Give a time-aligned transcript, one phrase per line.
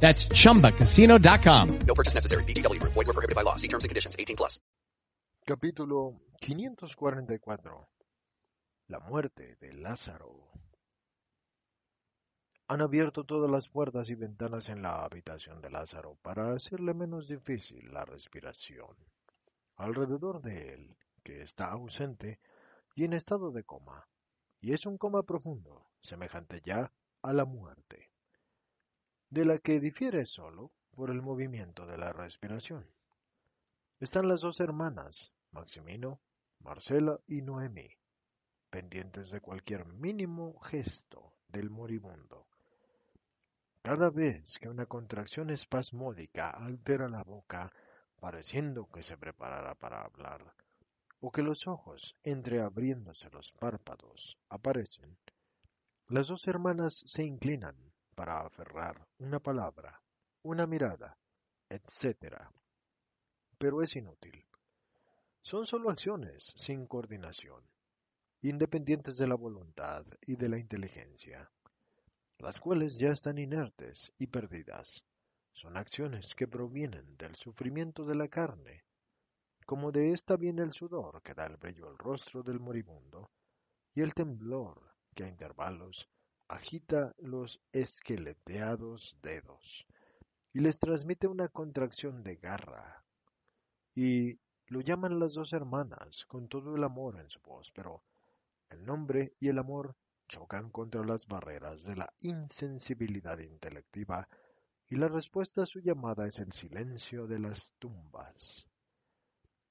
[0.00, 1.78] That's chumbacasino.com.
[1.86, 2.44] No purchase necessary.
[2.44, 2.80] BGW.
[2.82, 3.56] Void were prohibited by law.
[3.56, 4.14] See terms and conditions.
[4.18, 4.60] 18 plus.
[5.46, 7.88] Capítulo 544
[8.88, 10.50] La muerte de Lázaro
[12.68, 17.28] Han abierto todas las puertas y ventanas en la habitación de Lázaro para hacerle menos
[17.28, 18.96] difícil la respiración.
[19.76, 22.40] Alrededor de él, que está ausente
[22.96, 24.08] y en estado de coma,
[24.60, 28.05] y es un coma profundo, semejante ya a la muerte
[29.30, 32.86] de la que difiere solo por el movimiento de la respiración.
[33.98, 36.20] Están las dos hermanas, Maximino,
[36.60, 37.90] Marcela y Noemi,
[38.70, 42.46] pendientes de cualquier mínimo gesto del moribundo.
[43.82, 47.72] Cada vez que una contracción espasmódica altera la boca,
[48.20, 50.54] pareciendo que se preparara para hablar,
[51.20, 55.16] o que los ojos, entreabriéndose los párpados, aparecen,
[56.08, 57.76] las dos hermanas se inclinan
[58.16, 60.00] para aferrar una palabra,
[60.42, 61.16] una mirada,
[61.68, 62.34] etc.
[63.58, 64.44] Pero es inútil.
[65.42, 67.62] Son solo acciones sin coordinación,
[68.40, 71.50] independientes de la voluntad y de la inteligencia,
[72.38, 75.04] las cuales ya están inertes y perdidas.
[75.52, 78.84] Son acciones que provienen del sufrimiento de la carne,
[79.66, 83.30] como de ésta viene el sudor que da el brillo al rostro del moribundo
[83.94, 86.08] y el temblor que a intervalos
[86.48, 89.86] agita los esqueleteados dedos
[90.52, 93.04] y les transmite una contracción de garra.
[93.94, 94.38] Y
[94.68, 98.02] lo llaman las dos hermanas con todo el amor en su voz, pero
[98.70, 99.96] el nombre y el amor
[100.28, 104.28] chocan contra las barreras de la insensibilidad intelectiva
[104.88, 108.66] y la respuesta a su llamada es el silencio de las tumbas.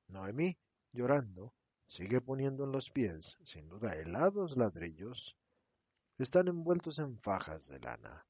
[0.07, 0.57] Noemí,
[0.91, 1.53] llorando,
[1.88, 5.35] sigue poniendo en los pies, sin duda helados ladrillos,
[6.23, 8.25] están envueltos en fajas de lana,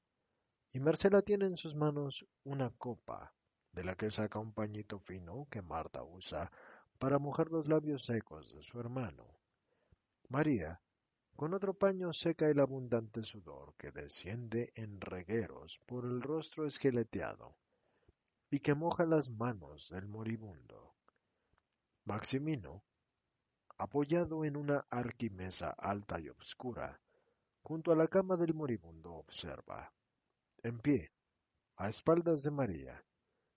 [0.71, 3.33] y Marcela tiene en sus manos una copa,
[3.71, 6.51] de la que saca un pañito fino que Marta usa
[6.97, 9.27] para mojar los labios secos de su hermano.
[10.29, 10.81] María,
[11.35, 17.57] con otro paño seca el abundante sudor que desciende en regueros por el rostro esqueleteado
[18.49, 20.95] y que moja las manos del moribundo.
[22.05, 22.83] Maximino,
[23.77, 27.01] apoyado en una arquimesa alta y obscura,
[27.67, 29.91] Junto a la cama del moribundo observa,
[30.61, 31.11] en pie,
[31.77, 33.03] a espaldas de María,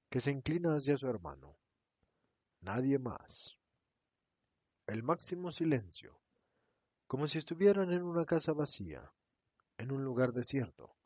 [0.08, 1.58] que se inclina hacia su hermano.
[2.62, 3.58] Nadie más.
[4.86, 6.18] El máximo silencio,
[7.06, 9.12] como si estuvieran en una casa vacía,
[9.76, 10.96] en un lugar desierto.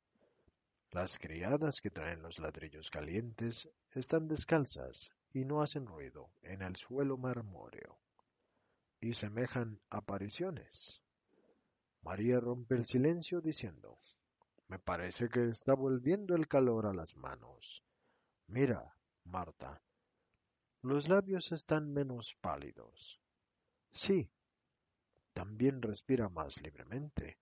[0.93, 6.77] Las criadas que traen los ladrillos calientes están descalzas y no hacen ruido en el
[6.77, 7.99] suelo marmóreo,
[9.01, 11.02] y semejan apariciones.
[12.03, 13.99] María rompe el silencio diciendo,
[14.69, 17.83] Me parece que está volviendo el calor a las manos.
[18.49, 19.81] Mira, Marta,
[20.83, 23.21] los labios están menos pálidos.
[23.93, 24.29] Sí,
[25.33, 27.39] también respira más libremente.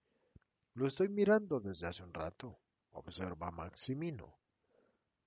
[0.74, 2.60] Lo estoy mirando desde hace un rato,
[2.90, 4.38] observa Maximino.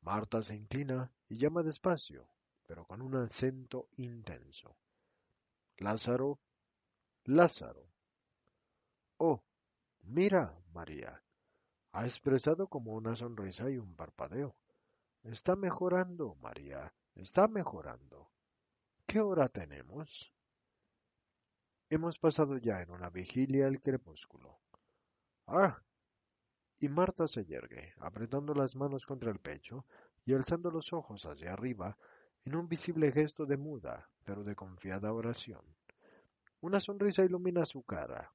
[0.01, 2.27] Marta se inclina y llama despacio,
[2.67, 4.77] pero con un acento intenso.
[5.77, 6.39] Lázaro,
[7.25, 7.92] Lázaro.
[9.17, 9.43] Oh,
[10.03, 11.21] mira, María.
[11.91, 14.55] Ha expresado como una sonrisa y un parpadeo.
[15.23, 16.93] Está mejorando, María.
[17.15, 18.29] Está mejorando.
[19.05, 20.33] ¿Qué hora tenemos?
[21.89, 24.59] Hemos pasado ya en una vigilia el crepúsculo.
[25.45, 25.77] Ah.
[26.79, 29.85] Y Marta se yergue, apretando las manos contra el pecho
[30.25, 31.95] y alzando los ojos hacia arriba
[32.45, 35.61] en un visible gesto de muda, pero de confiada oración.
[36.61, 38.33] Una sonrisa ilumina su cara,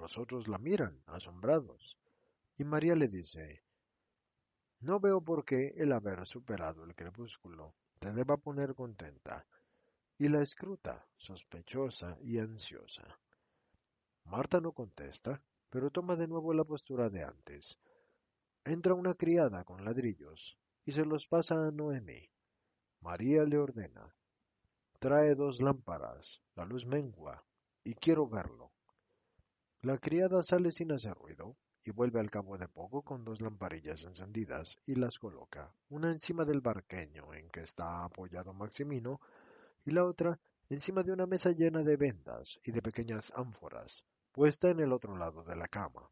[0.00, 1.98] los otros la miran, asombrados,
[2.56, 3.62] y María le dice,
[4.80, 9.46] No veo por qué el haber superado el crepúsculo te deba poner contenta,
[10.18, 13.18] y la escruta, sospechosa y ansiosa.
[14.24, 17.78] Marta no contesta, pero toma de nuevo la postura de antes.
[18.64, 22.30] Entra una criada con ladrillos y se los pasa a Noemi.
[23.00, 24.14] María le ordena.
[24.98, 27.44] Trae dos lámparas, la luz mengua,
[27.84, 28.69] y quiero verlo.
[29.82, 34.04] La criada sale sin hacer ruido y vuelve al cabo de poco con dos lamparillas
[34.04, 39.22] encendidas y las coloca, una encima del barqueño en que está apoyado Maximino
[39.86, 40.38] y la otra
[40.68, 45.16] encima de una mesa llena de vendas y de pequeñas ánforas, puesta en el otro
[45.16, 46.10] lado de la cama.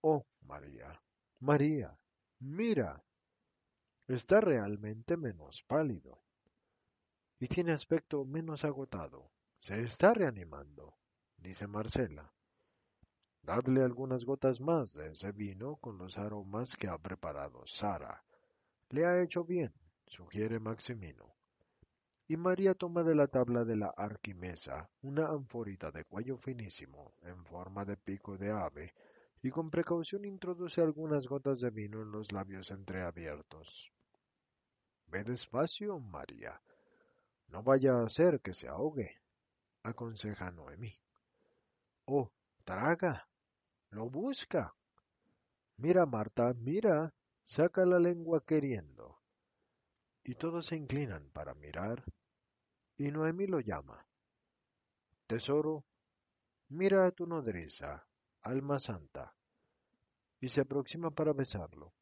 [0.00, 1.00] Oh, María,
[1.38, 1.96] María,
[2.40, 3.04] mira.
[4.08, 6.20] Está realmente menos pálido.
[7.38, 9.30] Y tiene aspecto menos agotado.
[9.58, 10.98] Se está reanimando,
[11.38, 12.33] dice Marcela.
[13.46, 18.24] Dadle algunas gotas más de ese vino con los aromas que ha preparado Sara.
[18.88, 19.70] Le ha hecho bien,
[20.06, 21.34] sugiere Maximino.
[22.26, 27.44] Y María toma de la tabla de la arquimesa una anforita de cuello finísimo, en
[27.44, 28.94] forma de pico de ave,
[29.42, 33.92] y con precaución introduce algunas gotas de vino en los labios entreabiertos.
[35.08, 36.58] Ve despacio, María.
[37.48, 39.20] No vaya a ser que se ahogue,
[39.82, 40.98] aconseja Noemí.
[42.06, 42.30] Oh,
[42.64, 43.28] traga.
[43.94, 44.74] Lo busca.
[45.76, 47.14] Mira, Marta, mira.
[47.46, 49.20] Saca la lengua queriendo.
[50.24, 52.02] Y todos se inclinan para mirar,
[52.96, 54.04] y Noemí lo llama.
[55.26, 55.84] Tesoro,
[56.70, 58.06] mira a tu nodriza,
[58.40, 59.34] alma santa,
[60.40, 61.92] y se aproxima para besarlo.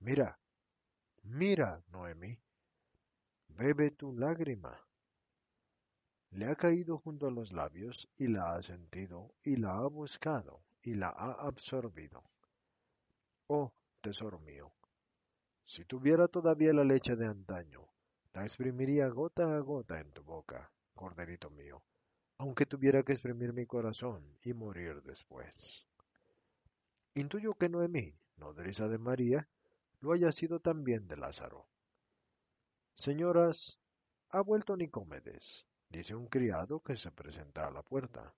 [0.00, 0.38] Mira,
[1.22, 2.36] mira, Noemi,
[3.48, 4.76] bebe tu lágrima.
[6.32, 10.64] Le ha caído junto a los labios y la ha sentido y la ha buscado
[10.82, 12.22] y la ha absorbido.
[13.48, 14.72] Oh, tesoro mío,
[15.64, 17.88] si tuviera todavía la leche de antaño,
[18.32, 21.82] la exprimiría gota a gota en tu boca, corderito mío,
[22.38, 25.86] aunque tuviera que exprimir mi corazón y morir después.
[27.14, 29.48] Intuyo que Noemí, nodriza de María,
[30.00, 31.66] lo haya sido también de Lázaro.
[32.94, 33.78] Señoras,
[34.30, 38.34] ha vuelto Nicómedes, dice un criado que se presenta a la puerta.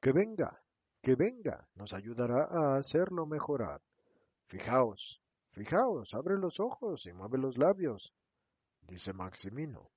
[0.00, 0.62] Que venga,
[1.02, 3.80] que venga, nos ayudará a hacerlo mejorar.
[4.46, 5.20] Fijaos,
[5.52, 8.12] fijaos, abre los ojos y mueve los labios,
[8.82, 9.90] dice Maximino.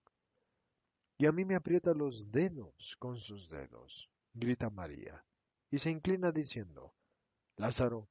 [1.17, 5.23] Y a mí me aprieta los dedos con sus dedos, grita María,
[5.69, 6.93] y se inclina diciendo,
[7.57, 8.07] Lázaro,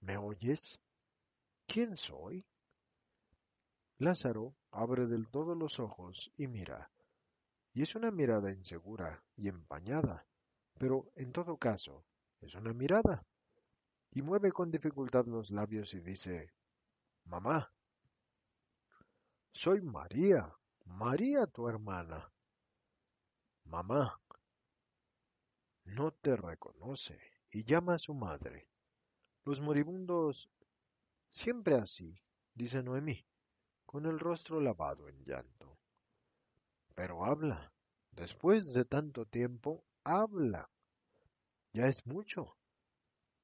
[0.00, 0.80] ¿me oyes?
[1.66, 2.44] ¿Quién soy?
[3.98, 6.90] Lázaro abre del todo los ojos y mira,
[7.72, 10.26] y es una mirada insegura y empañada,
[10.78, 12.04] pero en todo caso
[12.42, 13.24] es una mirada,
[14.10, 16.52] y mueve con dificultad los labios y dice,
[17.24, 17.72] Mamá,
[19.52, 20.54] soy María,
[20.84, 22.30] María tu hermana.
[23.64, 24.20] Mamá,
[25.84, 28.68] no te reconoce y llama a su madre.
[29.44, 30.48] Los moribundos
[31.30, 32.20] siempre así,
[32.54, 33.24] dice Noemí,
[33.86, 35.78] con el rostro lavado en llanto.
[36.94, 37.72] Pero habla,
[38.10, 40.71] después de tanto tiempo, habla.
[41.72, 42.56] Ya es mucho.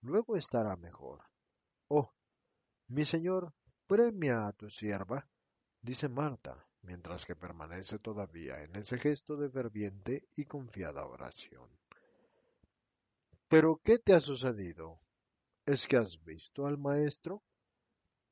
[0.02, 1.25] Luego estará mejor.
[1.88, 2.12] Oh,
[2.88, 3.54] mi señor,
[3.86, 5.28] premia a tu sierva,
[5.80, 11.70] dice Marta, mientras que permanece todavía en ese gesto de ferviente y confiada oración.
[13.48, 15.00] ¿Pero qué te ha sucedido?
[15.64, 17.42] ¿Es que has visto al maestro?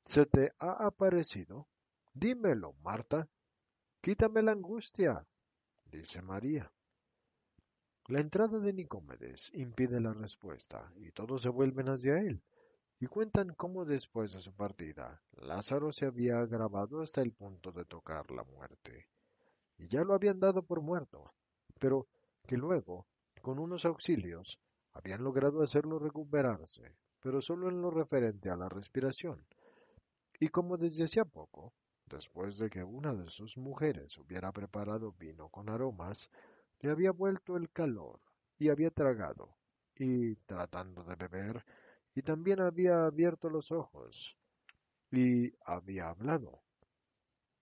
[0.03, 1.67] ¿Se te ha aparecido?
[2.13, 3.27] Dímelo, Marta.
[4.01, 5.25] Quítame la angustia,
[5.85, 6.71] dice María.
[8.07, 12.41] La entrada de Nicómedes impide la respuesta y todos se vuelven hacia él
[12.99, 17.85] y cuentan cómo después de su partida Lázaro se había agravado hasta el punto de
[17.85, 19.07] tocar la muerte
[19.77, 21.33] y ya lo habían dado por muerto,
[21.79, 22.07] pero
[22.47, 23.05] que luego,
[23.41, 24.59] con unos auxilios,
[24.93, 26.95] habían logrado hacerlo recuperarse
[27.27, 29.45] pero solo en lo referente a la respiración.
[30.39, 31.73] Y como desde hacía poco,
[32.05, 36.29] después de que una de sus mujeres hubiera preparado vino con aromas,
[36.81, 38.19] le había vuelto el calor
[38.59, 39.55] y había tragado,
[39.95, 41.65] y tratando de beber,
[42.15, 44.37] y también había abierto los ojos,
[45.11, 46.61] y había hablado.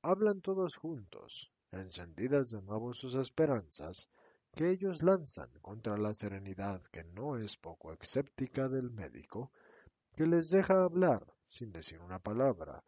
[0.02, 4.08] Hablan todos juntos, encendidas de nuevo sus esperanzas,
[4.54, 9.52] que ellos lanzan contra la serenidad que no es poco escéptica del médico,
[10.16, 12.84] que les deja hablar sin decir una palabra.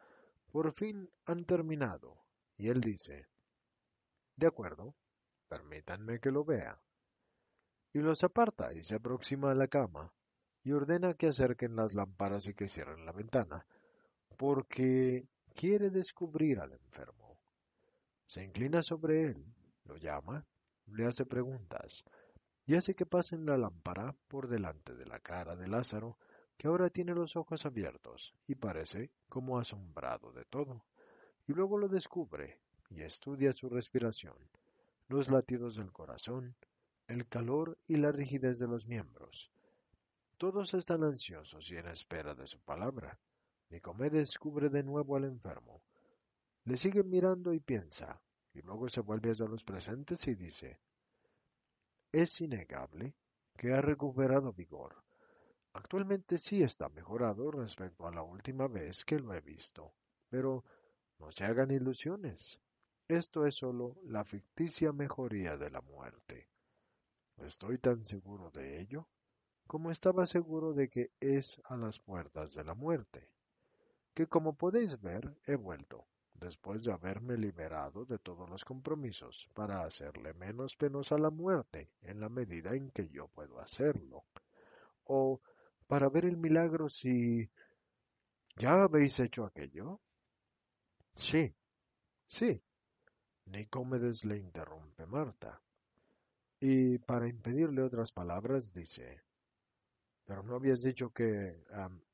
[0.51, 2.24] Por fin han terminado,
[2.55, 3.27] y él dice,
[4.38, 4.96] De acuerdo,
[5.48, 6.80] permítanme que lo vea.
[7.94, 10.13] Y los aparta y se aproxima a la cama,
[10.63, 13.66] y ordena que acerquen las lámparas y que cierren la ventana,
[14.38, 17.39] porque quiere descubrir al enfermo.
[18.25, 19.46] Se inclina sobre él,
[19.86, 20.46] lo llama
[20.88, 22.04] le hace preguntas
[22.66, 26.18] y hace que pasen la lámpara por delante de la cara de Lázaro,
[26.58, 30.86] que ahora tiene los ojos abiertos y parece como asombrado de todo,
[31.48, 34.36] y luego lo descubre y estudia su respiración,
[35.07, 36.55] los latidos del corazón,
[37.07, 39.51] el calor y la rigidez de los miembros.
[40.37, 43.17] Todos están ansiosos y en espera de su palabra.
[43.69, 45.81] Nicomé descubre de nuevo al enfermo.
[46.65, 48.21] Le sigue mirando y piensa,
[48.53, 50.79] y luego se vuelve hacia los presentes y dice,
[52.11, 53.15] es innegable
[53.55, 54.95] que ha recuperado vigor.
[55.73, 59.93] Actualmente sí está mejorado respecto a la última vez que lo he visto,
[60.29, 60.63] pero
[61.19, 62.59] no se hagan ilusiones.
[63.07, 66.49] Esto es sólo la ficticia mejoría de la muerte.
[67.37, 69.07] Estoy tan seguro de ello
[69.65, 73.29] como estaba seguro de que es a las puertas de la muerte,
[74.13, 79.83] que como podéis ver he vuelto, después de haberme liberado de todos los compromisos, para
[79.83, 84.23] hacerle menos penosa la muerte en la medida en que yo puedo hacerlo,
[85.03, 85.41] o
[85.87, 87.49] para ver el milagro si...
[88.57, 90.01] ¿Ya habéis hecho aquello?
[91.15, 91.53] Sí,
[92.25, 92.61] sí.
[93.48, 95.62] Nicómedes le interrumpe Marta.
[96.60, 99.22] Y para impedirle otras palabras dice,
[100.25, 101.63] ¿pero no habías dicho que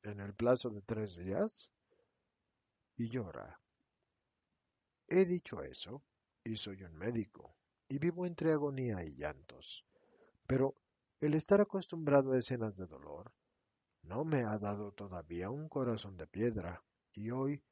[0.03, 1.69] en el plazo de tres días?
[2.97, 3.59] Y llora.
[5.07, 6.03] He dicho eso,
[6.43, 7.55] y soy un médico,
[7.87, 9.85] y vivo entre agonía y llantos.
[10.45, 10.75] Pero
[11.19, 13.31] el estar acostumbrado a escenas de dolor
[14.03, 17.63] no me ha dado todavía un corazón de piedra, y hoy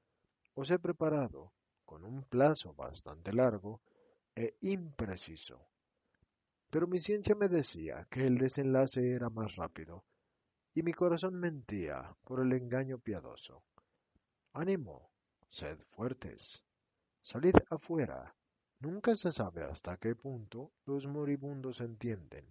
[0.53, 1.51] os he preparado,
[1.91, 3.81] con un plazo bastante largo
[4.33, 5.67] e impreciso,
[6.69, 10.05] pero mi ciencia me decía que el desenlace era más rápido,
[10.73, 13.61] y mi corazón mentía por el engaño piadoso.
[14.53, 15.11] Ánimo,
[15.49, 16.63] sed fuertes,
[17.23, 18.33] salid afuera.
[18.79, 22.45] Nunca se sabe hasta qué punto los moribundos entienden.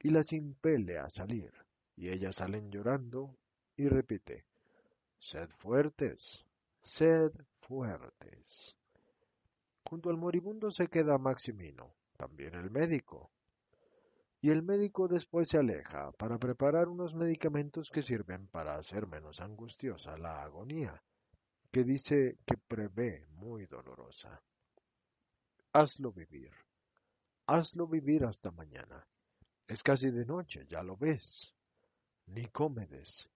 [0.00, 1.50] Y las impele a salir,
[1.96, 3.38] y ellas salen llorando,
[3.74, 4.44] y repite,
[5.18, 6.44] sed fuertes,
[6.82, 7.32] sed
[7.68, 8.74] fuertes.
[9.84, 13.30] Junto al moribundo se queda Maximino, también el médico.
[14.40, 19.40] Y el médico después se aleja para preparar unos medicamentos que sirven para hacer menos
[19.40, 21.02] angustiosa la agonía,
[21.70, 24.40] que dice que prevé muy dolorosa.
[25.72, 26.52] Hazlo vivir.
[27.46, 29.06] Hazlo vivir hasta mañana.
[29.66, 31.52] Es casi de noche, ya lo ves.
[32.26, 33.28] Nicómedes.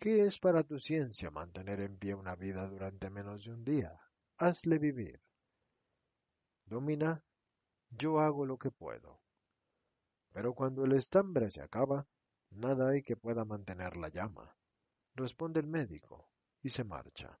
[0.00, 4.00] ¿Qué es para tu ciencia mantener en pie una vida durante menos de un día?
[4.38, 5.20] Hazle vivir.
[6.64, 7.22] Domina
[7.90, 9.20] yo hago lo que puedo.
[10.32, 12.06] Pero cuando el estambre se acaba,
[12.48, 14.56] nada hay que pueda mantener la llama,
[15.16, 16.30] responde el médico,
[16.62, 17.38] y se marcha.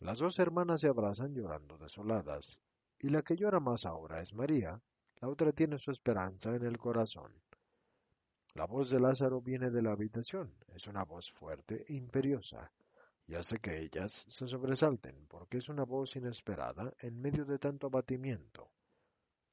[0.00, 2.58] Las dos hermanas se abrazan llorando desoladas,
[2.98, 4.82] y la que llora más ahora es María,
[5.16, 7.32] la otra tiene su esperanza en el corazón.
[8.58, 12.72] La voz de Lázaro viene de la habitación, es una voz fuerte e imperiosa,
[13.28, 17.86] y hace que ellas se sobresalten, porque es una voz inesperada en medio de tanto
[17.86, 18.72] abatimiento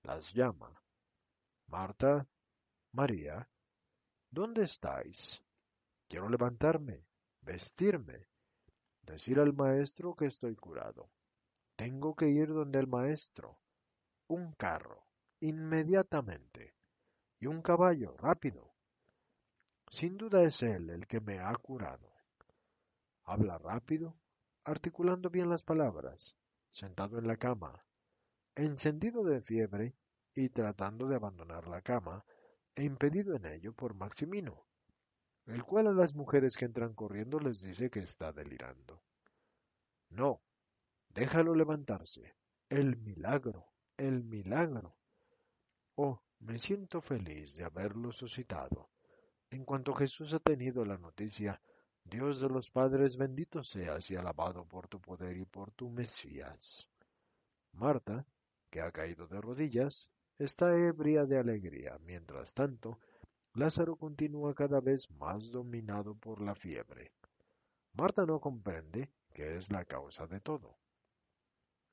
[0.01, 0.73] las llama.
[1.67, 2.27] Marta,
[2.93, 3.47] María,
[4.31, 5.39] ¿dónde estáis?
[6.07, 7.05] Quiero levantarme,
[7.41, 8.27] vestirme,
[9.03, 11.11] decir al maestro que estoy curado.
[11.75, 13.59] Tengo que ir donde el maestro.
[14.29, 15.05] Un carro,
[15.41, 16.73] inmediatamente.
[17.39, 18.74] Y un caballo, rápido.
[19.95, 22.11] Sin duda es él el que me ha curado.
[23.23, 24.17] Habla rápido,
[24.65, 26.35] articulando bien las palabras,
[26.69, 27.85] sentado en la cama,
[28.55, 29.95] encendido de fiebre
[30.33, 32.25] y tratando de abandonar la cama,
[32.75, 34.65] e impedido en ello por Maximino,
[35.45, 39.01] el cual a las mujeres que entran corriendo les dice que está delirando.
[40.09, 40.41] No,
[41.07, 42.35] déjalo levantarse.
[42.67, 44.97] El milagro, el milagro.
[45.95, 48.89] Oh, me siento feliz de haberlo suscitado.
[49.55, 51.61] En cuanto Jesús ha tenido la noticia,
[52.03, 56.89] Dios de los padres, bendito seas y alabado por tu poder y por tu Mesías.
[57.71, 58.27] Marta,
[58.69, 61.97] que ha caído de rodillas, está ebria de alegría.
[62.01, 62.99] Mientras tanto,
[63.53, 67.13] Lázaro continúa cada vez más dominado por la fiebre.
[67.93, 70.75] Marta no comprende que es la causa de todo.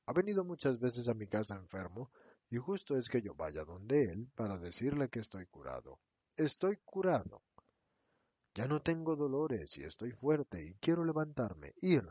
[0.05, 2.11] Ha venido muchas veces a mi casa enfermo
[2.49, 6.01] y justo es que yo vaya donde él para decirle que estoy curado.
[6.35, 7.41] Estoy curado.
[8.55, 12.07] Ya no tengo dolores y estoy fuerte y quiero levantarme, ir.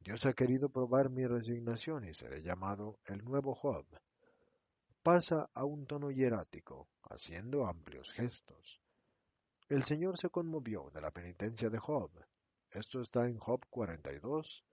[0.00, 3.84] Dios ha querido probar mi resignación y seré llamado el nuevo Job.
[5.02, 8.80] Pasa a un tono hierático, haciendo amplios gestos.
[9.68, 12.10] El Señor se conmovió de la penitencia de Job.
[12.70, 14.64] Esto está en Job 42,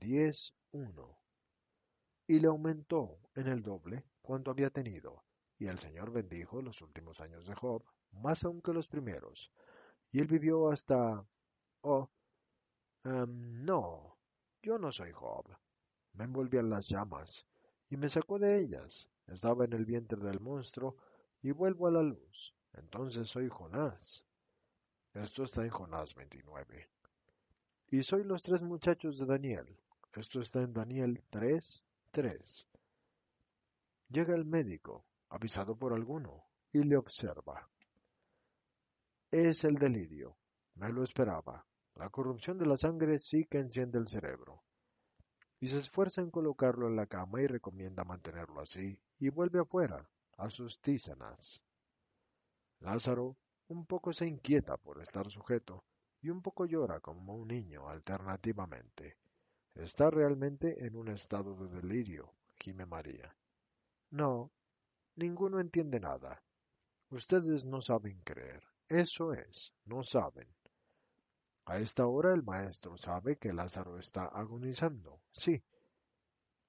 [0.00, 1.18] 10, 1.
[2.28, 5.24] Y le aumentó en el doble cuanto había tenido.
[5.58, 9.50] Y el Señor bendijo los últimos años de Job, más aún que los primeros.
[10.14, 11.26] Y él vivió hasta...
[11.80, 12.08] Oh,
[13.04, 14.16] um, no,
[14.62, 15.44] yo no soy Job.
[16.12, 17.44] Me envolvían las llamas
[17.90, 19.08] y me sacó de ellas.
[19.26, 20.98] Estaba en el vientre del monstruo
[21.42, 22.54] y vuelvo a la luz.
[22.74, 24.22] Entonces soy Jonás.
[25.14, 26.88] Esto está en Jonás 29.
[27.90, 29.76] Y soy los tres muchachos de Daniel.
[30.12, 32.66] Esto está en Daniel 3, 3.
[34.10, 37.68] Llega el médico, avisado por alguno, y le observa.
[39.36, 40.36] Es el delirio.
[40.76, 41.66] Me lo esperaba.
[41.96, 44.62] La corrupción de la sangre sí que enciende el cerebro.
[45.58, 50.08] Y se esfuerza en colocarlo en la cama y recomienda mantenerlo así, y vuelve afuera,
[50.38, 51.60] a sus tísanas.
[52.78, 53.36] Lázaro
[53.66, 55.82] un poco se inquieta por estar sujeto
[56.22, 59.16] y un poco llora como un niño alternativamente.
[59.74, 63.34] Está realmente en un estado de delirio, gime María.
[64.12, 64.52] No,
[65.16, 66.40] ninguno entiende nada.
[67.10, 68.62] Ustedes no saben creer.
[68.88, 70.48] Eso es, no saben.
[71.66, 75.20] A esta hora el maestro sabe que Lázaro está agonizando.
[75.32, 75.62] Sí.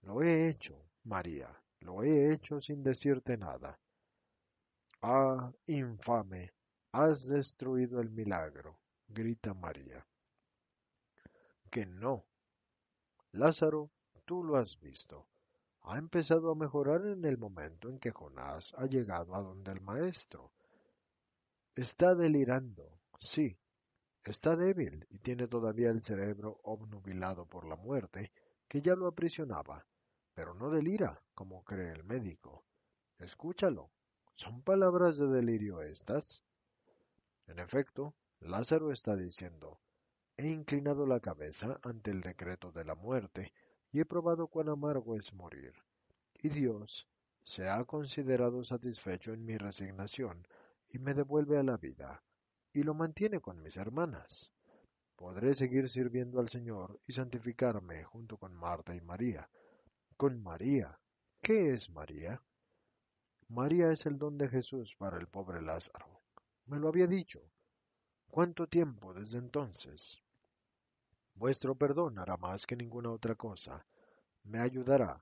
[0.03, 1.50] Lo he hecho, María.
[1.81, 3.77] Lo he hecho sin decirte nada.
[5.01, 6.53] Ah, infame,
[6.93, 8.79] has destruido el milagro,
[9.10, 10.05] grita María.
[11.69, 12.25] Que no.
[13.34, 13.91] Lázaro,
[14.24, 15.27] tú lo has visto.
[15.81, 19.81] Ha empezado a mejorar en el momento en que Jonás ha llegado a donde el
[19.81, 20.53] maestro.
[21.75, 23.58] Está delirando, sí.
[24.24, 28.32] Está débil y tiene todavía el cerebro obnubilado por la muerte,
[28.67, 29.86] que ya lo aprisionaba,
[30.34, 32.65] pero no delira, como cree el médico.
[33.20, 33.91] Escúchalo,
[34.38, 36.44] ¿Son palabras de delirio estas?
[37.48, 39.79] En efecto, Lázaro está diciendo,
[40.36, 43.53] he inclinado la cabeza ante el decreto de la muerte
[43.94, 45.74] y he probado cuán amargo es morir.
[46.34, 47.08] Y Dios
[47.44, 50.46] se ha considerado satisfecho en mi resignación
[50.95, 52.23] y me devuelve a la vida
[52.71, 54.49] y lo mantiene con mis hermanas.
[55.17, 59.49] Podré seguir sirviendo al Señor y santificarme junto con Marta y María.
[60.15, 60.97] Con María.
[61.41, 62.41] ¿Qué es María?
[63.49, 66.21] María es el don de Jesús para el pobre Lázaro.
[66.65, 67.41] Me lo había dicho.
[68.29, 70.23] ¿Cuánto tiempo desde entonces?
[71.33, 73.85] Vuestro perdón hará más que ninguna otra cosa.
[74.43, 75.21] Me ayudará.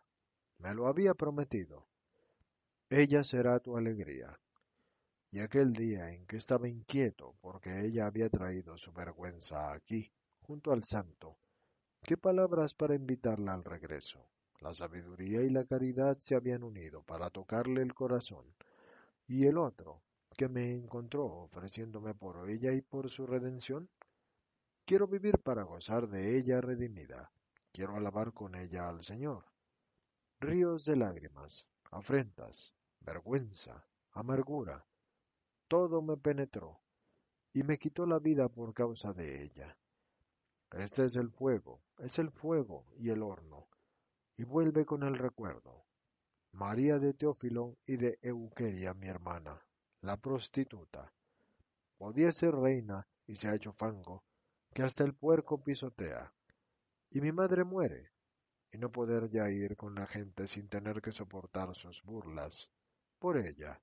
[0.59, 1.87] Me lo había prometido.
[2.91, 4.39] Ella será tu alegría.
[5.33, 10.11] Y aquel día en que estaba inquieto porque ella había traído su vergüenza aquí,
[10.43, 11.39] junto al santo,
[12.03, 14.29] ¿qué palabras para invitarla al regreso?
[14.59, 18.45] La sabiduría y la caridad se habían unido para tocarle el corazón,
[19.27, 20.03] y el otro,
[20.37, 23.89] que me encontró ofreciéndome por ella y por su redención,
[24.85, 27.31] quiero vivir para gozar de ella redimida,
[27.71, 29.45] quiero alabar con ella al Señor.
[30.39, 34.85] Ríos de lágrimas, afrentas, vergüenza, amargura,
[35.73, 36.79] todo me penetró
[37.51, 39.75] y me quitó la vida por causa de ella.
[40.69, 43.67] Este es el fuego, es el fuego y el horno,
[44.37, 45.83] y vuelve con el recuerdo.
[46.51, 49.65] María de Teófilo y de Euqueria, mi hermana,
[50.01, 51.11] la prostituta.
[51.97, 54.23] Podía ser reina y se ha hecho fango,
[54.75, 56.31] que hasta el puerco pisotea.
[57.09, 58.11] Y mi madre muere,
[58.71, 62.69] y no poder ya ir con la gente sin tener que soportar sus burlas.
[63.17, 63.81] Por ella.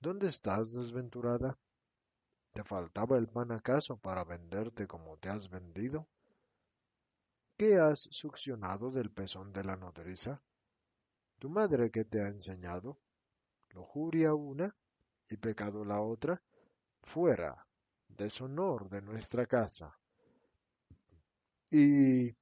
[0.00, 1.58] ¿Dónde estás, desventurada?
[2.52, 6.06] ¿Te faltaba el pan acaso para venderte como te has vendido?
[7.56, 10.40] ¿Qué has succionado del pezón de la nodriza?
[11.40, 13.00] ¿Tu madre qué te ha enseñado?
[13.70, 14.72] Lujuria una
[15.28, 16.40] y pecado la otra.
[17.02, 17.66] Fuera,
[18.06, 19.98] deshonor de nuestra casa.
[21.72, 22.36] Y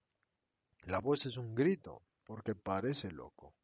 [0.82, 3.54] la voz es un grito, porque parece loco.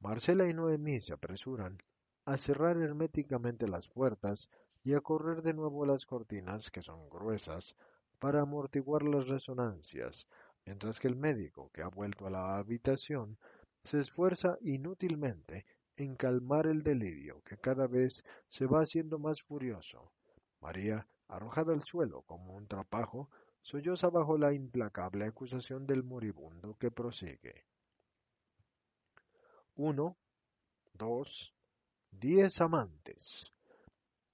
[0.00, 1.78] Marcela y Noemí se apresuran
[2.24, 4.48] a cerrar herméticamente las puertas
[4.84, 7.76] y a correr de nuevo las cortinas, que son gruesas,
[8.18, 10.26] para amortiguar las resonancias,
[10.64, 13.36] mientras que el médico, que ha vuelto a la habitación,
[13.82, 20.12] se esfuerza inútilmente en calmar el delirio, que cada vez se va haciendo más furioso.
[20.60, 23.28] María, arrojada al suelo como un trapajo,
[23.60, 27.64] solloza bajo la implacable acusación del moribundo que prosigue.
[29.76, 30.16] Uno,
[30.94, 31.52] dos,
[32.12, 33.52] diez amantes.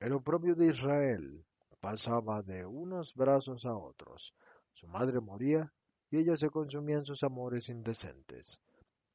[0.00, 1.44] El oprobio de Israel
[1.80, 4.34] pasaba de unos brazos a otros.
[4.74, 5.72] Su madre moría
[6.10, 8.60] y ella se consumía en sus amores indecentes.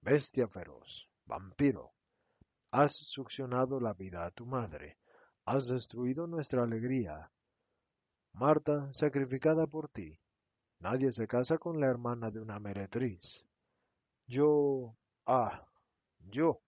[0.02, 1.92] Bestia feroz, vampiro,
[2.72, 4.98] has succionado la vida a tu madre,
[5.46, 7.32] has destruido nuestra alegría.
[8.34, 10.20] Marta, sacrificada por ti,
[10.80, 13.46] nadie se casa con la hermana de una meretriz.
[14.26, 14.96] Yo,
[15.26, 15.66] ah,
[16.20, 16.62] yo,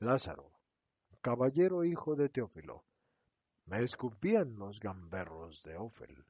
[0.00, 0.51] Lázaro,
[1.22, 2.82] caballero hijo de Teófilo,
[3.66, 6.24] me escupían los gamberros de Ofel.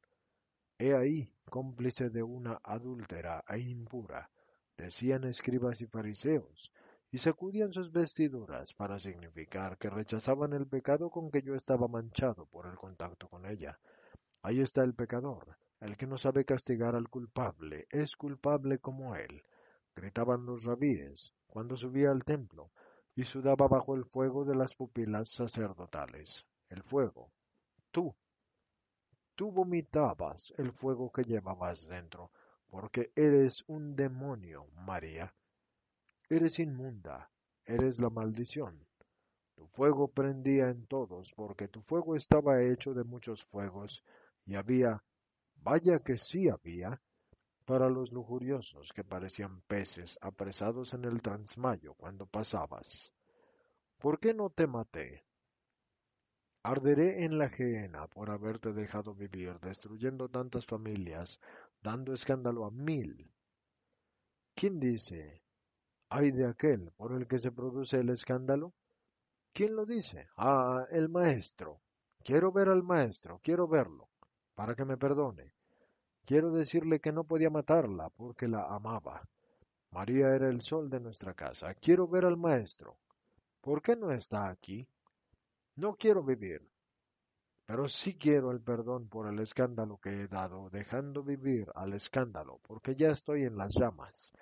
[0.78, 4.28] He ahí, cómplice de una adúltera e impura,
[4.76, 6.70] decían escribas y fariseos,
[7.10, 12.44] y sacudían sus vestiduras para significar que rechazaban el pecado con que yo estaba manchado
[12.44, 13.78] por el contacto con ella.
[14.42, 19.42] Ahí está el pecador, el que no sabe castigar al culpable, es culpable como él.
[19.96, 22.70] gritaban los rabíes cuando subía al templo
[23.14, 26.46] y sudaba bajo el fuego de las pupilas sacerdotales.
[26.68, 27.30] El fuego.
[27.90, 28.14] Tú.
[29.34, 32.30] Tú vomitabas el fuego que llevabas dentro,
[32.68, 35.34] porque eres un demonio, María.
[36.28, 37.30] Eres inmunda,
[37.64, 38.86] eres la maldición.
[39.54, 44.02] Tu fuego prendía en todos, porque tu fuego estaba hecho de muchos fuegos,
[44.46, 45.02] y había,
[45.56, 47.00] vaya que sí había,
[47.72, 53.14] para los lujuriosos que parecían peces apresados en el transmayo cuando pasabas.
[53.96, 55.24] ¿Por qué no te maté?
[56.64, 61.40] Arderé en la gehenna por haberte dejado vivir, destruyendo tantas familias,
[61.82, 63.32] dando escándalo a mil.
[64.54, 65.42] ¿Quién dice,
[66.10, 68.74] ay de aquel por el que se produce el escándalo?
[69.54, 70.28] ¿Quién lo dice?
[70.36, 71.80] Ah, el maestro.
[72.22, 74.10] Quiero ver al maestro, quiero verlo,
[74.54, 75.54] para que me perdone.
[76.24, 79.22] Quiero decirle que no podía matarla porque la amaba.
[79.90, 81.74] María era el sol de nuestra casa.
[81.74, 82.96] Quiero ver al maestro.
[83.60, 84.86] ¿Por qué no está aquí?
[85.76, 86.62] No quiero vivir.
[87.66, 92.60] Pero sí quiero el perdón por el escándalo que he dado, dejando vivir al escándalo,
[92.62, 94.32] porque ya estoy en las llamas.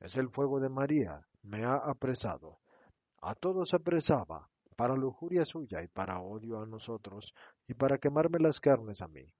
[0.00, 2.58] Es el fuego de María, me ha apresado.
[3.20, 7.34] A todos apresaba, para lujuria suya y para odio a nosotros,
[7.68, 9.32] y para quemarme las carnes a mí.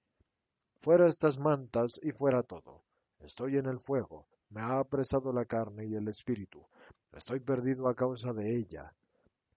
[0.83, 2.83] Fuera estas mantas y fuera todo.
[3.21, 6.67] Estoy en el fuego, me ha apresado la carne y el espíritu.
[7.13, 8.93] Estoy perdido a causa de ella.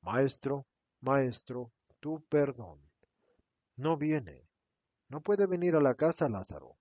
[0.01, 0.67] Maestro,
[1.01, 2.79] maestro, tu perdón.
[3.75, 4.43] No viene.
[5.09, 6.75] No puede venir a la casa Lázaro.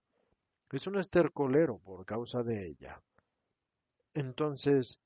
[0.71, 3.01] Es un estercolero por causa de ella.
[4.13, 4.99] Entonces,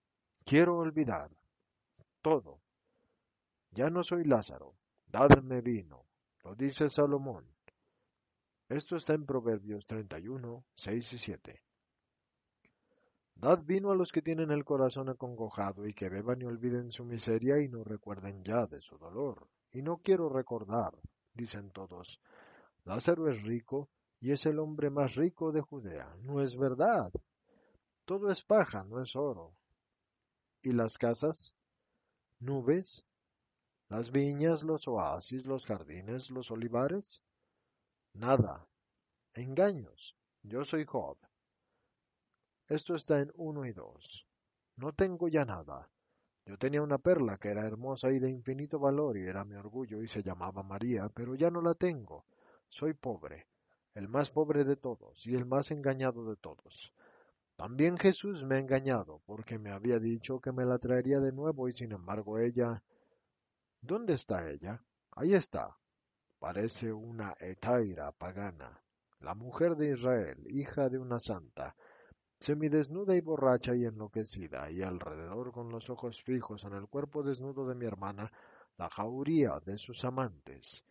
[0.45, 1.31] quiero olvidar
[2.23, 2.59] todo.
[3.71, 4.75] Ya no soy Lázaro.
[5.07, 6.07] Dadme vino.
[6.43, 7.58] Lo dice Salomón.
[8.69, 11.63] Esto está en Proverbios 31, 6 y 7.
[13.35, 17.07] Dad vino a los que tienen el corazón acongojado y que beban y olviden su
[17.07, 19.49] miseria y no recuerden ya de su dolor.
[19.73, 20.99] Y no quiero recordar,
[21.33, 22.21] dicen todos.
[22.85, 23.89] Lázaro es rico
[24.21, 26.15] y es el hombre más rico de Judea.
[26.21, 27.11] No es verdad.
[28.05, 29.55] Todo es paja, no es oro.
[30.63, 31.55] ¿Y las casas?
[32.39, 33.03] ¿Nubes?
[33.89, 37.23] ¿Las viñas, los oasis, los jardines, los olivares?
[38.15, 38.67] Nada.
[39.35, 40.17] Engaños.
[40.43, 41.19] Yo soy Job.
[42.67, 44.27] Esto está en uno y dos.
[44.77, 45.89] No tengo ya nada.
[46.45, 50.03] Yo tenía una perla que era hermosa y de infinito valor y era mi orgullo
[50.03, 52.25] y se llamaba María, pero ya no la tengo.
[52.69, 53.47] Soy pobre,
[53.95, 56.93] el más pobre de todos y el más engañado de todos.
[57.57, 61.69] También Jesús me ha engañado, porque me había dicho que me la traería de nuevo
[61.69, 62.83] y sin embargo ella...
[63.81, 64.83] ¿Dónde está ella?
[65.13, 65.77] Ahí está,
[66.39, 68.81] parece una etaira pagana,
[69.21, 71.75] la mujer de Israel, hija de una santa,
[72.39, 77.67] semidesnuda y borracha y enloquecida, y alrededor con los ojos fijos en el cuerpo desnudo
[77.67, 78.31] de mi hermana,
[78.77, 80.85] la jauría de sus amantes.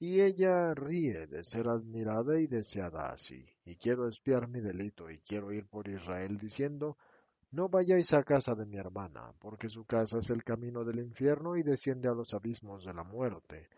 [0.00, 5.18] Y ella ríe de ser admirada y deseada así, y quiero espiar mi delito, y
[5.20, 6.96] quiero ir por Israel diciendo,
[7.50, 11.56] no vayáis a casa de mi hermana, porque su casa es el camino del infierno
[11.56, 13.68] y desciende a los abismos de la muerte.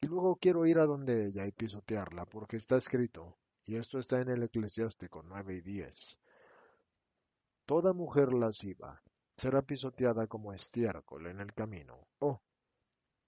[0.00, 4.20] Y luego quiero ir a donde ella y pisotearla, porque está escrito, y esto está
[4.20, 6.18] en el Eclesiástico 9 y 10.
[7.64, 9.02] Toda mujer lasciva
[9.36, 12.06] será pisoteada como estiércol en el camino.
[12.20, 12.40] Oh,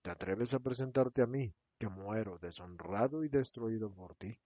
[0.03, 4.39] ¿te atreves a presentarte a mí, que muero deshonrado y destruido por ti?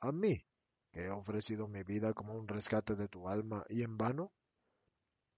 [0.00, 0.44] ¿A mí,
[0.90, 4.32] que he ofrecido mi vida como un rescate de tu alma y en vano?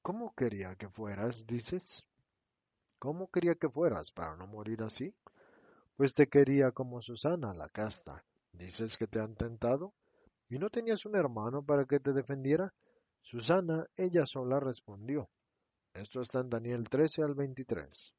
[0.03, 2.03] ¿Cómo quería que fueras, dices?
[2.99, 5.15] ¿Cómo quería que fueras para no morir así?
[5.97, 8.25] Pues te quería como Susana, la casta.
[8.53, 9.95] ¿Dices que te han tentado?
[10.49, 12.73] ¿Y no tenías un hermano para que te defendiera?
[13.21, 15.29] Susana, ella sola respondió.
[15.93, 18.15] Esto está en Daniel 13 al 23.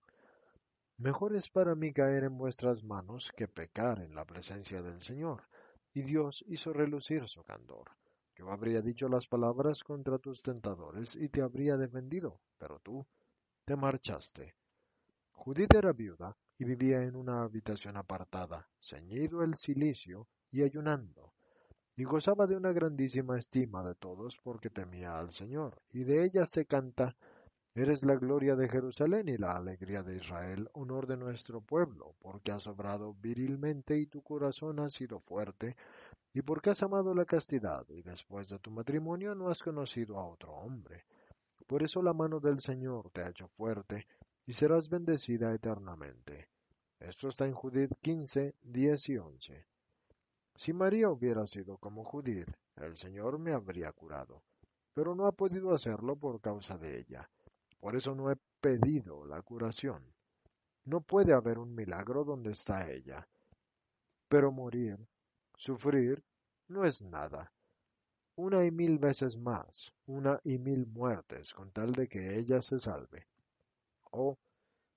[0.98, 5.44] Mejor es para mí caer en vuestras manos que pecar en la presencia del Señor.
[5.94, 7.92] Y Dios hizo relucir su candor.
[8.36, 13.06] Yo habría dicho las palabras contra tus tentadores y te habría defendido, pero tú
[13.66, 14.56] te marchaste.
[15.32, 21.34] Judith era viuda y vivía en una habitación apartada, ceñido el cilicio y ayunando,
[21.96, 26.46] y gozaba de una grandísima estima de todos porque temía al Señor, y de ella
[26.46, 27.16] se canta
[27.76, 32.52] Eres la gloria de Jerusalén y la alegría de Israel, honor de nuestro pueblo, porque
[32.52, 35.76] has obrado virilmente y tu corazón ha sido fuerte,
[36.34, 40.28] y porque has amado la castidad, y después de tu matrimonio no has conocido a
[40.28, 41.06] otro hombre.
[41.66, 44.06] Por eso la mano del Señor te ha hecho fuerte,
[44.46, 46.50] y serás bendecida eternamente.
[47.00, 49.66] Esto está en Judith 15, 10 y 11.
[50.56, 54.44] Si María hubiera sido como Judith, el Señor me habría curado,
[54.94, 57.30] pero no ha podido hacerlo por causa de ella.
[57.80, 60.14] Por eso no he pedido la curación.
[60.86, 63.28] No puede haber un milagro donde está ella.
[64.30, 64.98] Pero morir,
[65.56, 66.24] sufrir,
[66.68, 67.52] no es nada.
[68.36, 72.80] Una y mil veces más, una y mil muertes, con tal de que ella se
[72.80, 73.28] salve.
[74.16, 74.38] Oh,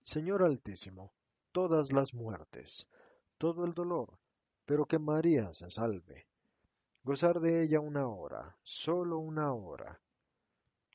[0.03, 1.15] Señor Altísimo,
[1.51, 2.87] todas las muertes,
[3.39, 4.19] todo el dolor,
[4.67, 6.27] pero que María se salve.
[7.03, 9.99] Gozar de ella una hora, solo una hora.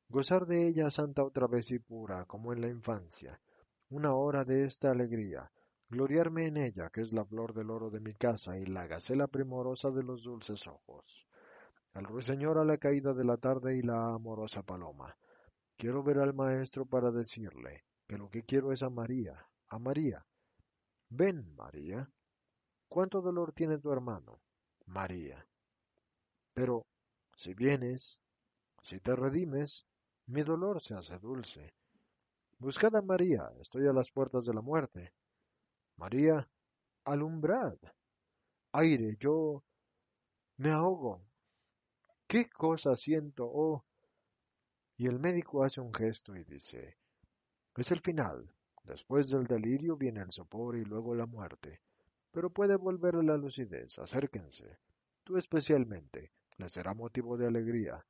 [0.07, 3.41] Gozar de ella santa otra vez y pura, como en la infancia.
[3.89, 5.49] Una hora de esta alegría.
[5.89, 9.25] Gloriarme en ella, que es la flor del oro de mi casa y la gacela
[9.25, 11.25] primorosa de los dulces ojos.
[11.95, 15.17] El ruiseñor a la caída de la tarde y la amorosa paloma.
[15.75, 20.25] Quiero ver al maestro para decirle, que lo que quiero es a María, a María.
[21.11, 22.11] Ven, María.
[22.89, 24.41] ¿Cuánto dolor tiene tu hermano?
[24.85, 25.47] María.
[26.53, 26.85] Pero,
[27.37, 28.19] si vienes,
[28.83, 29.85] si te redimes,
[30.25, 31.73] mi dolor se hace dulce.
[32.59, 35.13] Buscad a María, estoy a las puertas de la muerte.
[35.95, 36.45] María,
[37.05, 37.77] alumbrad.
[38.73, 39.63] Aire, yo
[40.57, 41.21] me ahogo.
[42.27, 43.45] ¿Qué cosa siento?
[43.45, 43.85] Oh.
[44.97, 46.97] Y el médico hace un gesto y dice,
[47.81, 48.49] es el final.
[48.83, 51.81] Después del delirio viene el sopor y luego la muerte.
[52.31, 53.99] Pero puede volver a la lucidez.
[53.99, 54.77] Acérquense.
[55.23, 56.31] Tú especialmente.
[56.57, 58.05] Le será motivo de alegría.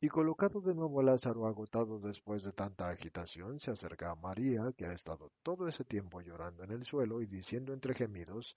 [0.00, 4.86] Y colocado de nuevo Lázaro agotado después de tanta agitación, se acerca a María, que
[4.86, 8.56] ha estado todo ese tiempo llorando en el suelo y diciendo entre gemidos,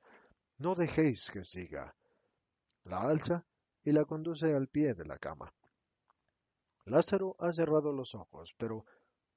[0.58, 1.95] No dejéis que siga.
[2.84, 3.45] La alza
[3.84, 5.53] y la conduce al pie de la cama.
[6.86, 8.86] Lázaro ha cerrado los ojos, pero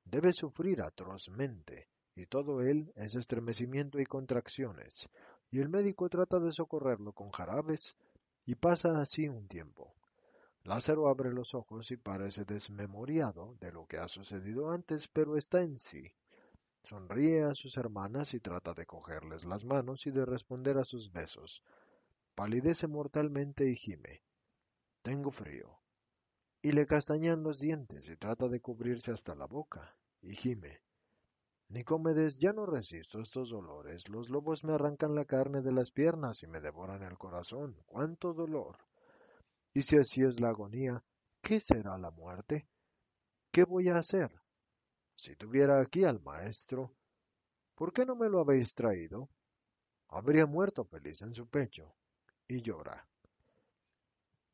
[0.04, 5.08] debe sufrir atrozmente, y todo él es estremecimiento y contracciones,
[5.50, 7.94] y el médico trata de socorrerlo con jarabes,
[8.46, 9.94] y pasa así un tiempo.
[10.64, 15.62] Lázaro abre los ojos y parece desmemoriado de lo que ha sucedido antes, pero está
[15.62, 16.12] en sí.
[16.82, 21.12] Sonríe a sus hermanas y trata de cogerles las manos y de responder a sus
[21.12, 21.62] besos.
[22.34, 24.22] Palidece mortalmente y gime.
[25.02, 25.79] Tengo frío
[26.62, 30.80] y le castañan los dientes y trata de cubrirse hasta la boca, y gime.
[31.68, 36.42] Nicómedes, ya no resisto estos dolores, los lobos me arrancan la carne de las piernas
[36.42, 37.76] y me devoran el corazón.
[37.86, 38.76] ¡Cuánto dolor!
[39.72, 41.02] Y si así es la agonía,
[41.40, 42.66] ¿qué será la muerte?
[43.52, 44.30] ¿Qué voy a hacer?
[45.16, 46.92] Si tuviera aquí al maestro,
[47.76, 49.28] ¿por qué no me lo habéis traído?
[50.08, 51.94] Habría muerto feliz en su pecho,
[52.48, 53.06] y llora.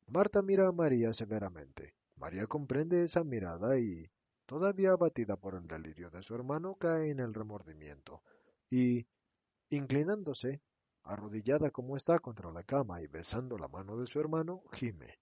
[0.09, 1.95] Marta mira a María severamente.
[2.16, 4.09] María comprende esa mirada y,
[4.47, 8.23] todavía abatida por el delirio de su hermano, cae en el remordimiento
[8.71, 9.07] y,
[9.69, 10.62] inclinándose,
[11.03, 15.19] arrodillada como está contra la cama y besando la mano de su hermano, gime.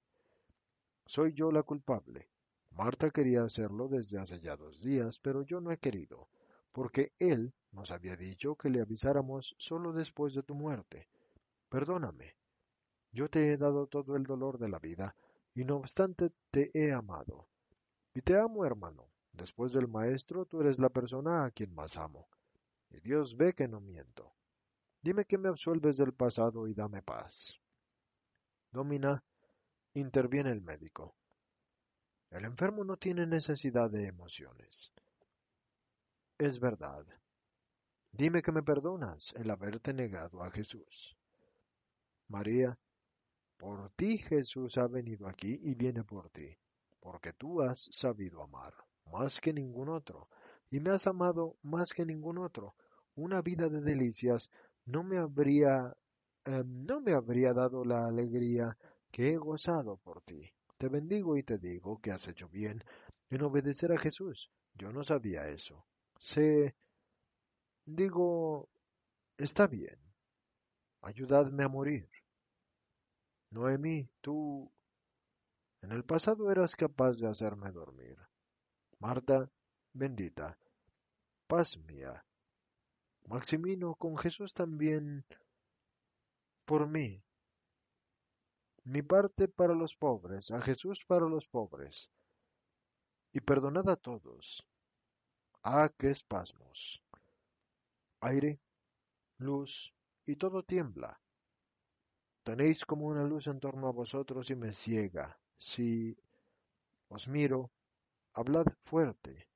[1.06, 2.28] Soy yo la culpable.
[2.70, 6.28] Marta quería hacerlo desde hace ya dos días, pero yo no he querido,
[6.72, 11.08] porque él nos había dicho que le avisáramos solo después de tu muerte.
[11.70, 12.36] Perdóname.
[13.14, 15.14] Yo te he dado todo el dolor de la vida,
[15.54, 17.48] y no obstante te he amado.
[18.12, 19.08] Y te amo, hermano.
[19.32, 22.28] Después del Maestro, tú eres la persona a quien más amo.
[22.90, 24.32] Y Dios ve que no miento.
[25.00, 27.54] Dime que me absuelves del pasado y dame paz.
[28.72, 29.22] Domina,
[29.92, 31.14] interviene el médico.
[32.30, 34.92] El enfermo no tiene necesidad de emociones.
[36.36, 37.06] Es verdad.
[38.10, 41.16] Dime que me perdonas el haberte negado a Jesús.
[42.28, 42.76] María,
[43.56, 46.56] por ti Jesús ha venido aquí y viene por ti,
[47.00, 48.74] porque tú has sabido amar
[49.12, 50.28] más que ningún otro,
[50.70, 52.74] y me has amado más que ningún otro.
[53.16, 54.50] Una vida de delicias
[54.86, 55.94] no me habría
[56.44, 58.76] em, no me habría dado la alegría
[59.10, 60.52] que he gozado por ti.
[60.78, 62.82] Te bendigo y te digo que has hecho bien
[63.30, 64.50] en obedecer a Jesús.
[64.74, 65.86] Yo no sabía eso.
[66.18, 66.74] Sé
[67.86, 68.68] digo
[69.38, 69.98] está bien.
[71.02, 72.08] Ayudadme a morir.
[73.54, 74.68] Noemí, tú
[75.80, 78.18] en el pasado eras capaz de hacerme dormir.
[78.98, 79.48] Marta,
[79.92, 80.58] bendita,
[81.46, 82.24] paz mía.
[83.28, 85.24] Maximino, con Jesús también
[86.64, 87.22] por mí.
[88.82, 92.10] Mi parte para los pobres, a Jesús para los pobres.
[93.32, 94.66] Y perdonad a todos.
[95.62, 97.00] Ah, qué espasmos.
[98.20, 98.58] Aire,
[99.38, 99.94] luz,
[100.26, 101.20] y todo tiembla.
[102.44, 105.38] Tenéis como una luz en torno a vosotros y me ciega.
[105.56, 106.14] Si
[107.08, 107.70] os miro,
[108.34, 109.48] hablad fuerte.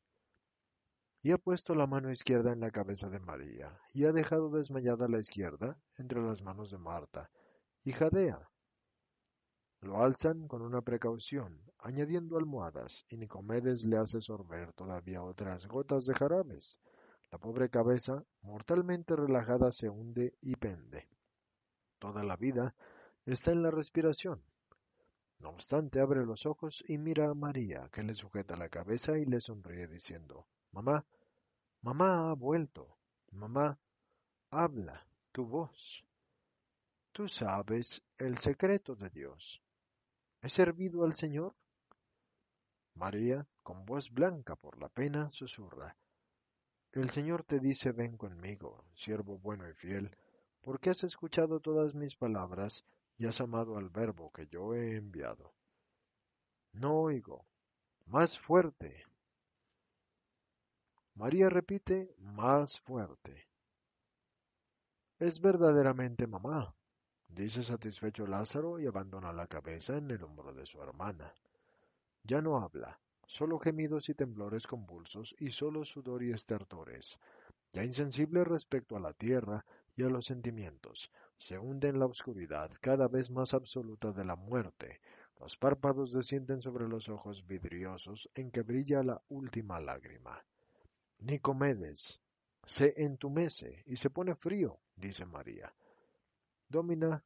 [1.21, 5.07] Y ha puesto la mano izquierda en la cabeza de María, y ha dejado desmayada
[5.07, 7.31] la izquierda entre las manos de Marta,
[7.85, 8.49] y jadea.
[9.81, 16.07] Lo alzan con una precaución, añadiendo almohadas, y Nicomedes le hace sorber todavía otras gotas
[16.07, 16.79] de jarabes.
[17.31, 21.07] La pobre cabeza, mortalmente relajada, se hunde y pende.
[21.99, 22.75] Toda la vida
[23.27, 24.43] está en la respiración.
[25.41, 29.25] No obstante, abre los ojos y mira a María, que le sujeta la cabeza y
[29.25, 31.05] le sonríe diciendo, Mamá,
[31.83, 32.97] mamá ha vuelto.
[33.31, 33.79] Mamá,
[34.51, 36.05] habla tu voz.
[37.13, 39.63] Tú sabes el secreto de Dios.
[40.41, 41.55] ¿He servido al Señor?
[42.95, 45.97] María, con voz blanca por la pena, susurra.
[46.93, 50.17] El Señor te dice, ven conmigo, siervo bueno y fiel,
[50.69, 52.85] porque has escuchado todas mis palabras
[53.17, 55.55] y has amado al verbo que yo he enviado.
[56.75, 57.47] No oigo.
[58.05, 59.07] Más fuerte.
[61.15, 63.49] María repite, más fuerte.
[65.19, 66.75] Es verdaderamente mamá,
[67.29, 71.33] dice satisfecho Lázaro y abandona la cabeza en el hombro de su hermana.
[72.25, 77.19] Ya no habla, solo gemidos y temblores convulsos y solo sudor y estertores.
[77.73, 79.65] Ya insensible respecto a la tierra
[79.99, 84.37] y a los sentimientos, se hunde en la oscuridad cada vez más absoluta de la
[84.37, 85.01] muerte.
[85.41, 90.45] Los párpados descienden sobre los ojos vidriosos en que brilla la última lágrima.
[91.19, 92.21] Nicomedes,
[92.65, 95.75] se entumece y se pone frío, dice María.
[96.69, 97.25] Domina,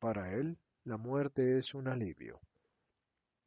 [0.00, 2.40] para él, la muerte es un alivio.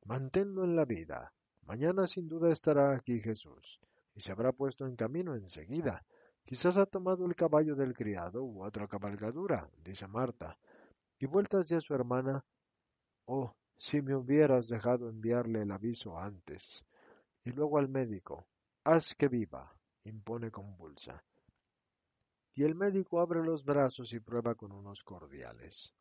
[0.05, 1.33] Manténlo en la vida.
[1.63, 3.81] Mañana sin duda estará aquí Jesús,
[4.15, 6.05] y se habrá puesto en camino enseguida.
[6.45, 10.57] Quizás ha tomado el caballo del criado u otra cabalgadura, dice Marta.
[11.19, 12.43] Y vuelta hacia su hermana,
[13.25, 16.83] oh, si me hubieras dejado enviarle el aviso antes.
[17.43, 18.45] Y luego al médico,
[18.83, 19.71] haz que viva
[20.03, 21.23] impone convulsa.
[22.53, 25.93] Y el médico abre los brazos y prueba con unos cordiales.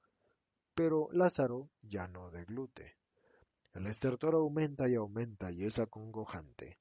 [0.74, 2.96] Pero Lázaro ya no deglute.
[3.72, 6.78] El estertor aumenta y aumenta y es acongojante.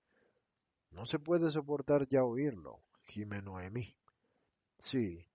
[0.92, 3.94] No se puede soportar ya oírlo, gime Noemí.
[4.78, 5.28] Sí,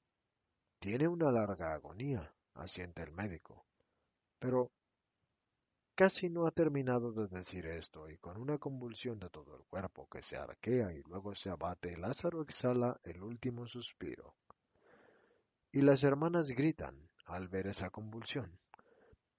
[0.79, 3.67] tiene una larga agonía, asiente el médico.
[4.39, 4.71] Pero
[5.97, 10.09] Casi no ha terminado de decir esto, y con una convulsión de todo el cuerpo
[10.09, 14.35] que se arquea y luego se abate, Lázaro exhala el último suspiro.
[15.71, 18.59] Y las hermanas gritan al ver esa convulsión,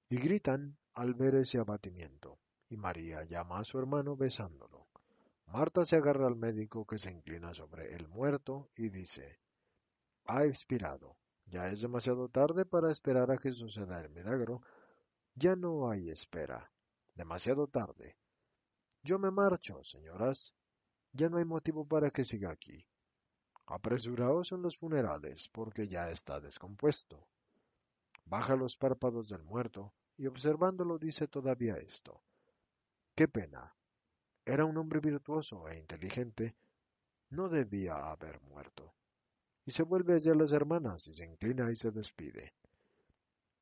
[0.07, 4.87] y gritan al ver ese abatimiento, y María llama a su hermano besándolo.
[5.47, 9.39] Marta se agarra al médico que se inclina sobre el muerto y dice,
[10.25, 11.17] ha expirado.
[11.45, 14.61] Ya es demasiado tarde para esperar a que suceda el milagro,
[15.35, 16.71] ya no hay espera.
[17.13, 18.17] Demasiado tarde.
[19.03, 20.53] Yo me marcho, señoras.
[21.13, 22.85] Ya no hay motivo para que siga aquí.
[23.67, 27.27] Apresuraos en los funerales, porque ya está descompuesto.
[28.25, 32.21] Baja los párpados del muerto y observándolo dice todavía esto.
[33.15, 33.75] Qué pena.
[34.47, 36.55] Era un hombre virtuoso e inteligente.
[37.31, 38.93] No debía haber muerto.
[39.65, 42.53] Y se vuelve hacia las hermanas y se inclina y se despide.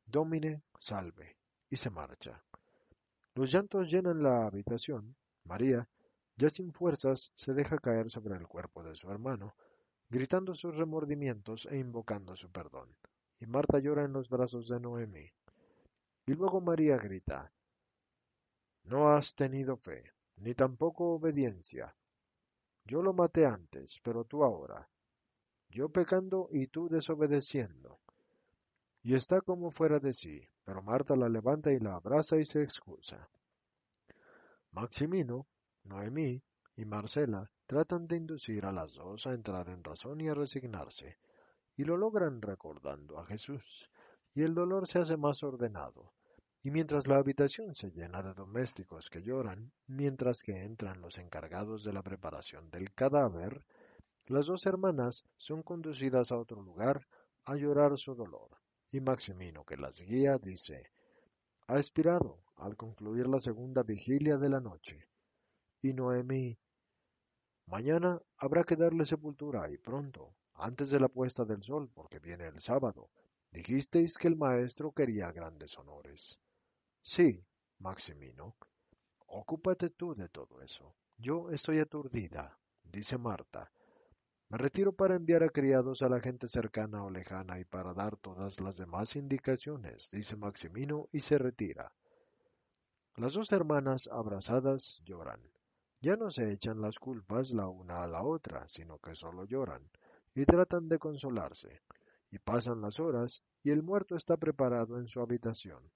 [0.06, 1.38] Domine, salve
[1.69, 2.43] y se marcha.
[3.34, 5.15] Los llantos llenan la habitación.
[5.46, 5.88] María,
[6.36, 9.56] ya sin fuerzas, se deja caer sobre el cuerpo de su hermano,
[10.10, 12.93] gritando sus remordimientos e invocando su perdón.
[13.39, 15.32] Y Marta llora en los brazos de Noemi.
[16.26, 17.52] Y luego María grita,
[18.84, 21.96] No has tenido fe, ni tampoco obediencia.
[22.86, 24.88] Yo lo maté antes, pero tú ahora.
[25.69, 28.00] Yo pecando y tú desobedeciendo
[29.04, 32.63] y está como fuera de sí, pero Marta la levanta y la abraza y se
[32.63, 33.30] excusa.
[34.72, 35.46] Maximino,
[35.84, 36.41] Noemí
[36.78, 41.17] y Marcela tratan de inducir a las dos a entrar en razón y a resignarse,
[41.76, 43.91] y lo logran recordando a Jesús,
[44.34, 46.13] y el dolor se hace más ordenado,
[46.63, 51.84] y mientras la habitación se llena de domésticos que lloran, mientras que entran los encargados
[51.84, 53.65] de la preparación del cadáver,
[54.28, 57.06] las dos hermanas son conducidas a otro lugar
[57.43, 58.49] a llorar su dolor
[58.93, 60.91] y Maximino, que las guía, dice,
[61.67, 65.10] ha expirado al concluir la segunda vigilia de la noche.
[65.81, 66.58] Y Noemí,
[67.65, 72.48] mañana habrá que darle sepultura y pronto, antes de la puesta del sol, porque viene
[72.48, 73.10] el sábado.
[73.52, 76.40] Dijisteis que el maestro quería grandes honores.
[77.06, 77.45] Sí,
[77.79, 78.56] Maximino,
[79.27, 80.95] ocúpate tú de todo eso.
[81.17, 83.69] Yo estoy aturdida, dice Marta,
[84.47, 88.15] me retiro para enviar a criados a la gente cercana o lejana y para dar
[88.15, 91.91] todas las demás indicaciones, dice Maximino y se retira.
[93.17, 95.41] Las dos hermanas abrazadas lloran.
[95.99, 99.89] Ya no se echan las culpas la una a la otra, sino que solo lloran
[100.35, 101.81] y tratan de consolarse.
[102.31, 105.91] Y pasan las horas y el muerto está preparado en su habitación.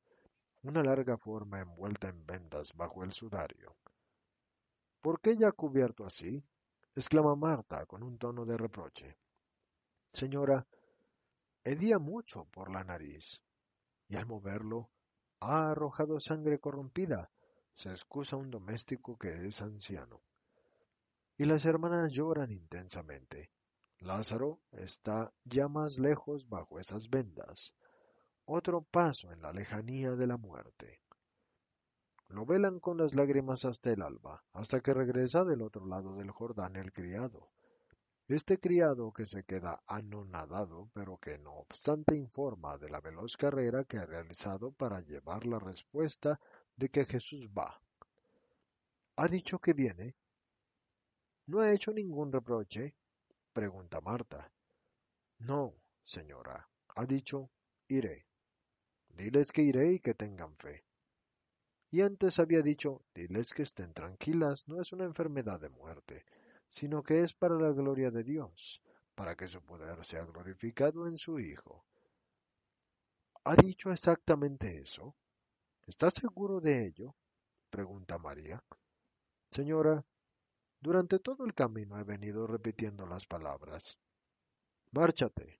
[0.67, 3.75] Una larga forma envuelta en vendas bajo el sudario.
[5.01, 6.43] ¿Por qué ya cubierto así?
[6.95, 9.17] exclama Marta con un tono de reproche.
[10.11, 10.65] Señora,
[11.63, 13.39] hedía mucho por la nariz,
[14.09, 14.89] y al moverlo
[15.39, 17.29] ha arrojado sangre corrompida,
[17.75, 20.21] se excusa un doméstico que es anciano.
[21.37, 23.51] Y las hermanas lloran intensamente.
[23.99, 27.73] Lázaro está ya más lejos bajo esas vendas.
[28.49, 31.01] Otro paso en la lejanía de la muerte.
[32.29, 36.31] Lo velan con las lágrimas hasta el alba, hasta que regresa del otro lado del
[36.31, 37.49] Jordán el criado.
[38.29, 43.83] Este criado que se queda anonadado, pero que no obstante informa de la veloz carrera
[43.83, 46.39] que ha realizado para llevar la respuesta
[46.77, 47.81] de que Jesús va.
[49.17, 50.15] ¿Ha dicho que viene?
[51.47, 52.95] ¿No ha hecho ningún reproche?
[53.51, 54.49] pregunta Marta.
[55.39, 55.73] No,
[56.05, 57.49] señora, ha dicho,
[57.89, 58.26] iré.
[59.17, 60.83] Diles que iré y que tengan fe.
[61.89, 66.23] Y antes había dicho, diles que estén tranquilas, no es una enfermedad de muerte,
[66.69, 68.79] sino que es para la gloria de Dios,
[69.15, 71.83] para que su poder sea glorificado en su Hijo.
[73.43, 75.15] ¿Ha dicho exactamente eso?
[75.87, 77.15] ¿Estás seguro de ello?
[77.71, 78.63] pregunta María.
[79.49, 80.05] Señora,
[80.79, 83.97] durante todo el camino he venido repitiendo las palabras.
[84.91, 85.59] Márchate,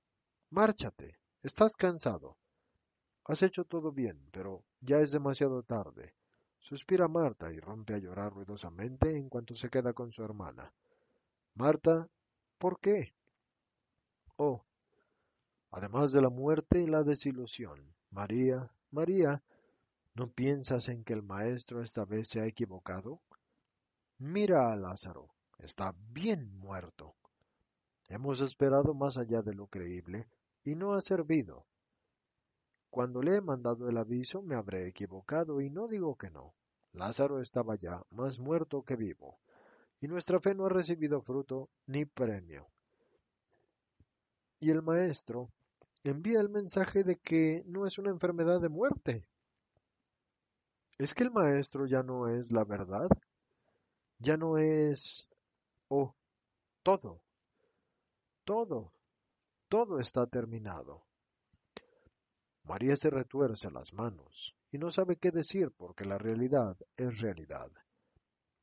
[0.51, 2.37] márchate, estás cansado.
[3.27, 6.13] Has hecho todo bien, pero ya es demasiado tarde.
[6.59, 10.71] Suspira Marta y rompe a llorar ruidosamente en cuanto se queda con su hermana.
[11.53, 12.07] Marta,
[12.57, 13.13] ¿por qué?
[14.37, 14.63] Oh,
[15.71, 19.43] además de la muerte y la desilusión, María, María,
[20.13, 23.19] ¿no piensas en que el maestro esta vez se ha equivocado?
[24.19, 27.15] Mira a Lázaro, está bien muerto.
[28.07, 30.27] Hemos esperado más allá de lo creíble
[30.63, 31.65] y no ha servido.
[32.89, 36.53] Cuando le he mandado el aviso me habré equivocado y no digo que no.
[36.93, 39.39] Lázaro estaba ya más muerto que vivo
[39.99, 42.67] y nuestra fe no ha recibido fruto ni premio.
[44.59, 45.49] Y el maestro
[46.03, 49.27] envía el mensaje de que no es una enfermedad de muerte.
[50.97, 53.09] ¿Es que el maestro ya no es la verdad?
[54.19, 55.27] Ya no es...
[55.89, 56.15] Oh,
[56.83, 57.21] todo,
[58.43, 58.91] todo,
[59.69, 61.06] todo está terminado.
[62.67, 67.71] María se retuerce las manos y no sabe qué decir porque la realidad es realidad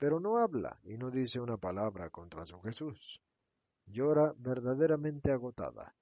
[0.05, 3.23] pero no habla y no dice una palabra contra su Jesús.
[3.87, 5.95] Llora verdaderamente agotada.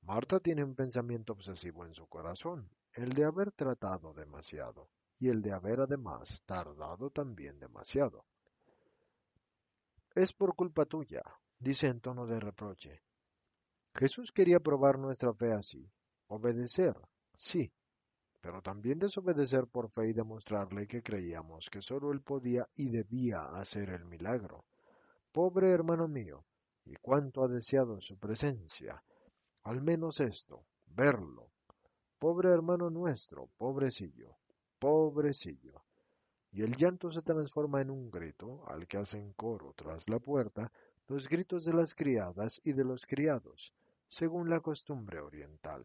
[0.00, 4.88] Marta tiene un pensamiento obsesivo en su corazón, el de haber tratado demasiado,
[5.18, 8.24] y el de haber además tardado también demasiado.
[10.14, 11.22] Es por culpa tuya,
[11.58, 13.02] dice en tono de reproche.
[13.94, 15.90] Jesús quería probar nuestra fe así,
[16.28, 16.96] obedecer,
[17.44, 17.70] sí,
[18.40, 23.42] pero también desobedecer por fe y demostrarle que creíamos que sólo él podía y debía
[23.54, 24.64] hacer el milagro.
[25.32, 26.44] Pobre hermano mío,
[26.84, 29.02] y cuánto ha deseado su presencia,
[29.62, 31.50] al menos esto, verlo.
[32.18, 34.36] Pobre hermano nuestro, pobrecillo,
[34.78, 35.82] pobrecillo.
[36.52, 40.70] Y el llanto se transforma en un grito, al que hacen coro tras la puerta
[41.08, 43.74] los gritos de las criadas y de los criados,
[44.08, 45.84] según la costumbre oriental.